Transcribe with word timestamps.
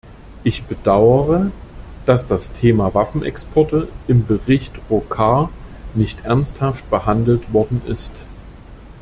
Ich 0.43 0.63
bedaure, 0.63 1.51
dass 2.07 2.25
das 2.25 2.51
Thema 2.53 2.91
Waffenexporte 2.95 3.87
im 4.07 4.25
Bericht 4.25 4.71
Rocard 4.89 5.49
nicht 5.93 6.25
ernsthaft 6.25 6.89
behandelt 6.89 7.53
worden 7.53 7.83
ist. 7.85 8.23